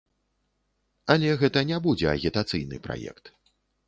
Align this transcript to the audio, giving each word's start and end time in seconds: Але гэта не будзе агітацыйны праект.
Але 1.15 1.29
гэта 1.41 1.63
не 1.71 1.77
будзе 1.87 2.07
агітацыйны 2.13 2.81
праект. 2.89 3.31